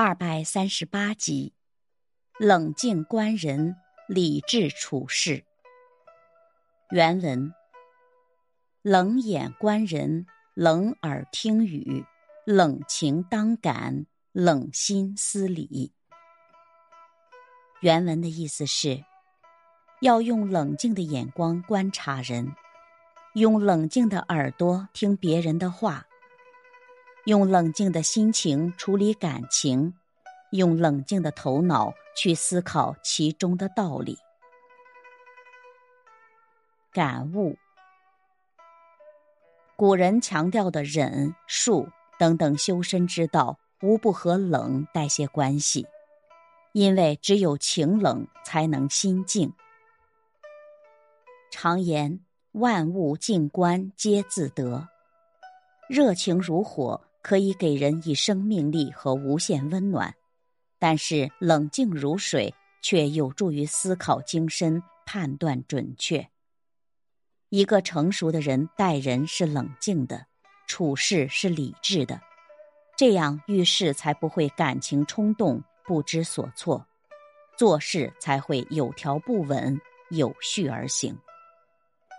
[0.00, 1.54] 二百三十八集，
[2.38, 3.74] 冷静观人，
[4.06, 5.44] 理智处事。
[6.90, 7.52] 原文：
[8.80, 12.04] 冷眼观人，冷耳听语，
[12.46, 15.92] 冷情当感，冷心思理。
[17.80, 19.04] 原文的意思是，
[20.00, 22.54] 要用冷静的眼光观察人，
[23.34, 26.04] 用冷静的耳朵听别人的话。
[27.28, 29.92] 用冷静的心情处理感情，
[30.50, 34.16] 用冷静的头脑去思考其中的道理。
[36.90, 37.58] 感悟：
[39.76, 45.86] 古人强调的忍、术等等修身之道，无不和冷带些关系，
[46.72, 49.52] 因为只有情冷，才能心静。
[51.50, 52.20] 常言：
[52.52, 54.88] 万物静观皆自得，
[55.90, 57.02] 热情如火。
[57.22, 60.14] 可以给人以生命力和无限温暖，
[60.78, 66.28] 但是冷静如水却有助于思考精深、判断准确。
[67.50, 70.26] 一个成熟的人待人是冷静的，
[70.66, 72.20] 处事是理智的，
[72.96, 76.86] 这样遇事才不会感情冲动、不知所措，
[77.56, 81.18] 做事才会有条不紊、有序而行。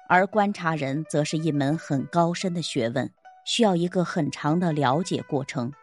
[0.08, 3.12] 而观察人则是一门很高深的学问。
[3.50, 5.74] 需要一个很长的了解过程。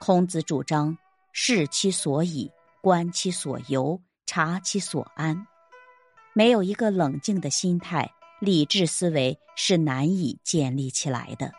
[0.00, 0.98] 孔子主张
[1.30, 5.46] 视其所以，观其所由，察其所安。
[6.34, 8.10] 没有一个冷静的心态，
[8.40, 11.52] 理智思维是难以建立起来的。